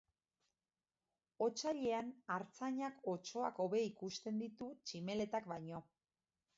Otsailean 1.47 2.09
artzainak 2.37 2.99
otsoak 3.15 3.63
hobe 3.67 3.85
ikusten 3.93 4.45
ditu 4.45 4.75
tximeletak 4.91 5.55
baino 5.57 5.89